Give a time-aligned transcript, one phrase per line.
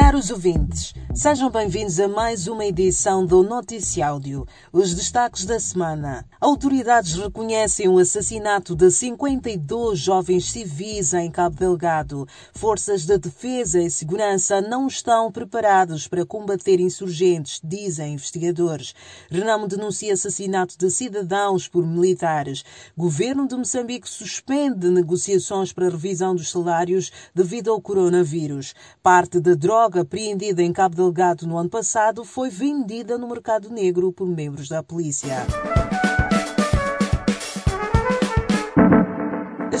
[0.00, 4.46] Caros ouvintes, sejam bem-vindos a mais uma edição do Noticiáudio.
[4.72, 6.26] Os destaques da semana.
[6.40, 12.26] Autoridades reconhecem o assassinato de 52 jovens civis em Cabo Delgado.
[12.54, 18.94] Forças de defesa e segurança não estão preparados para combater insurgentes, dizem investigadores.
[19.30, 22.64] Renamo denuncia assassinato de cidadãos por militares.
[22.96, 28.74] Governo de Moçambique suspende negociações para revisão dos salários devido ao coronavírus.
[29.02, 33.68] Parte da droga droga apreendida em Cabo Delgado no ano passado foi vendida no mercado
[33.70, 35.44] negro por membros da polícia.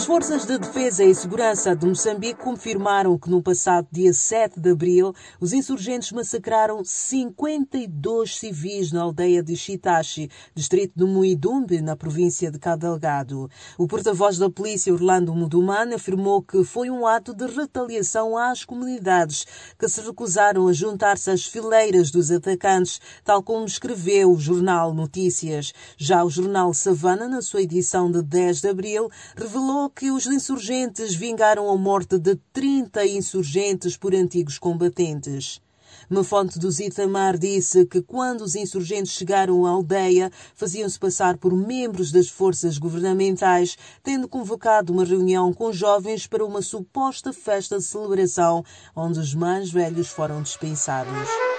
[0.00, 4.70] As Forças de Defesa e Segurança de Moçambique confirmaram que no passado dia 7 de
[4.70, 12.50] abril os insurgentes massacraram 52 civis na aldeia de Chitachi, distrito de Muidumbe, na província
[12.50, 13.50] de Cabo Delgado.
[13.76, 19.46] O porta-voz da polícia, Orlando Muduman, afirmou que foi um ato de retaliação às comunidades
[19.78, 25.74] que se recusaram a juntar-se às fileiras dos atacantes, tal como escreveu o jornal Notícias.
[25.98, 31.14] Já o jornal Savana, na sua edição de 10 de abril, revelou que os insurgentes
[31.14, 35.60] vingaram a morte de 30 insurgentes por antigos combatentes.
[36.08, 41.54] Uma fonte do Zitamar disse que quando os insurgentes chegaram à aldeia, faziam-se passar por
[41.54, 47.84] membros das forças governamentais, tendo convocado uma reunião com jovens para uma suposta festa de
[47.84, 51.49] celebração, onde os mais velhos foram dispensados.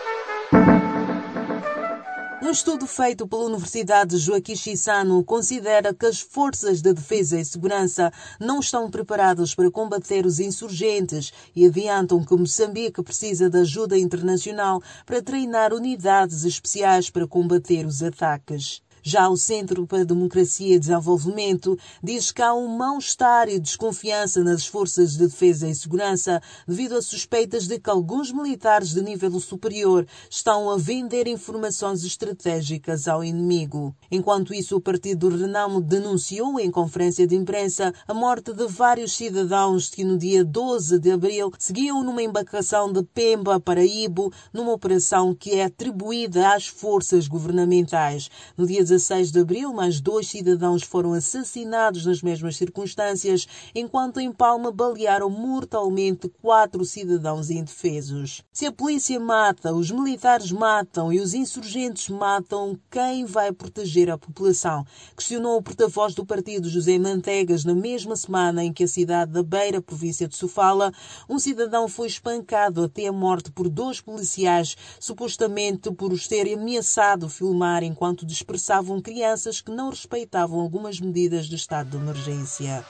[2.52, 8.12] Um estudo feito pela Universidade Joaquim Chissano considera que as forças de defesa e segurança
[8.42, 14.84] não estão preparadas para combater os insurgentes e adiantam que Moçambique precisa de ajuda internacional
[15.06, 18.82] para treinar unidades especiais para combater os ataques.
[19.04, 24.44] Já o Centro para a Democracia e Desenvolvimento diz que há um mal-estar e desconfiança
[24.44, 29.40] nas forças de defesa e segurança devido a suspeitas de que alguns militares de nível
[29.40, 33.96] superior estão a vender informações estratégicas ao inimigo.
[34.12, 39.90] Enquanto isso, o Partido Renamo denunciou em conferência de imprensa a morte de vários cidadãos
[39.90, 45.34] que no dia 12 de abril seguiam numa embarcação de Pemba para Ibo numa operação
[45.34, 48.30] que é atribuída às forças governamentais.
[48.56, 54.34] No dia 16 de abril, mais dois cidadãos foram assassinados nas mesmas circunstâncias, enquanto em
[54.34, 58.44] Palma balearam mortalmente quatro cidadãos indefesos.
[58.52, 64.18] Se a polícia mata, os militares matam e os insurgentes matam, quem vai proteger a
[64.18, 64.86] população?
[65.16, 69.42] Questionou o porta-voz do partido José Mantegas na mesma semana em que a cidade da
[69.42, 70.92] Beira, província de Sofala,
[71.30, 77.30] um cidadão foi espancado até a morte por dois policiais, supostamente por os terem ameaçado
[77.30, 82.84] filmar enquanto dispersavam estavam crianças que não respeitavam algumas medidas de estado de emergência.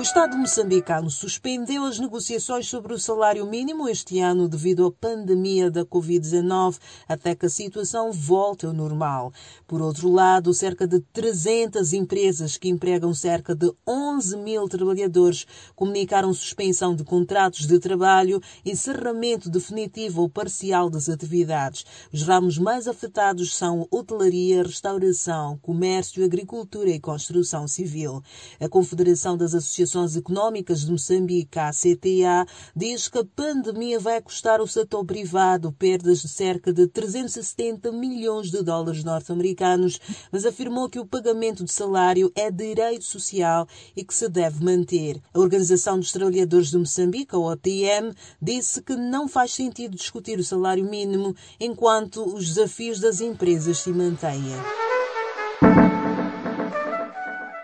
[0.00, 5.70] O Estado moçambicano suspendeu as negociações sobre o salário mínimo este ano devido à pandemia
[5.70, 9.30] da Covid-19 até que a situação volte ao normal.
[9.68, 15.46] Por outro lado, cerca de 300 empresas que empregam cerca de 11 mil trabalhadores
[15.76, 21.84] comunicaram suspensão de contratos de trabalho, encerramento definitivo ou parcial das atividades.
[22.10, 28.22] Os ramos mais afetados são hotelaria, restauração, comércio, agricultura e construção civil.
[28.58, 32.46] A Confederação das Associações Associações Económicas de Moçambique, a CTA,
[32.76, 38.50] diz que a pandemia vai custar ao setor privado perdas de cerca de 370 milhões
[38.50, 39.98] de dólares norte-americanos,
[40.30, 45.20] mas afirmou que o pagamento de salário é direito social e que se deve manter.
[45.34, 50.44] A Organização dos Trabalhadores de Moçambique, a OTM, disse que não faz sentido discutir o
[50.44, 54.40] salário mínimo enquanto os desafios das empresas se mantêm.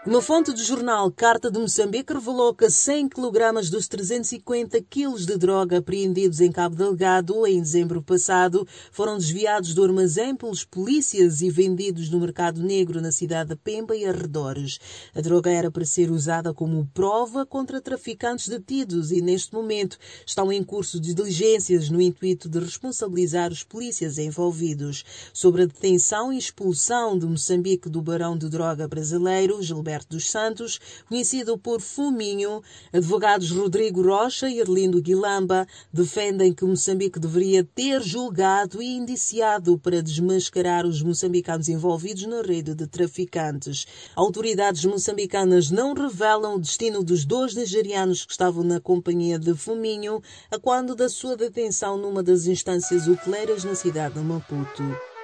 [0.06, 5.37] Uma fonte do jornal Carta de Moçambique revelou que 100 kg dos 350 kg de
[5.37, 11.50] droga apreendidos em Cabo Delgado em dezembro passado foram desviados do armazém pelos polícias e
[11.50, 14.78] vendidos no mercado negro na cidade de Pemba e arredores.
[15.12, 20.53] A droga era para ser usada como prova contra traficantes detidos e, neste momento, estão
[20.53, 25.04] em curso de diligências no intuito de responsabilizar os polícias envolvidos.
[25.33, 30.31] Sobre a detenção e expulsão de Moçambique do barão de droga brasileiro, Gilberto Alberto dos
[30.31, 30.78] Santos,
[31.09, 32.63] conhecido por Fuminho,
[32.93, 40.03] advogados Rodrigo Rocha e Erlindo Guilamba defendem que Moçambique deveria ter julgado e indiciado para
[40.03, 43.87] desmascarar os moçambicanos envolvidos na rede de traficantes.
[44.15, 50.22] Autoridades moçambicanas não revelam o destino dos dois nigerianos que estavam na companhia de Fuminho
[50.51, 55.16] a quando da sua detenção numa das instâncias hoteleiras na cidade de Maputo.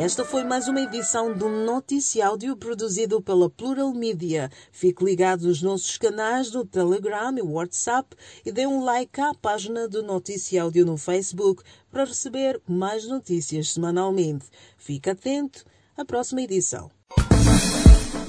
[0.00, 4.50] Esta foi mais uma edição do Noticiáudio produzido pela Plural Media.
[4.72, 9.86] Fique ligado nos nossos canais do Telegram e WhatsApp e dê um like à página
[9.86, 14.46] do Noticiáudio no Facebook para receber mais notícias semanalmente.
[14.78, 16.90] Fique atento à próxima edição.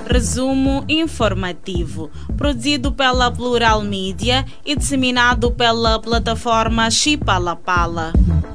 [0.05, 8.11] Resumo informativo, produzido pela Plural Media e disseminado pela plataforma Chipalapala.
[8.11, 8.50] Pala.